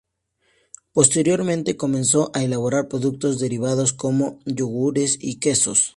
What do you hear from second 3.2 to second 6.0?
derivados como yogures y quesos.